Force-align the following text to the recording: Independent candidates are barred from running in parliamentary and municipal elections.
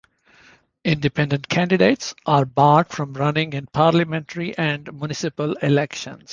Independent 0.83 1.47
candidates 1.47 2.15
are 2.25 2.43
barred 2.43 2.87
from 2.87 3.13
running 3.13 3.53
in 3.53 3.67
parliamentary 3.67 4.57
and 4.57 4.91
municipal 4.99 5.53
elections. 5.57 6.27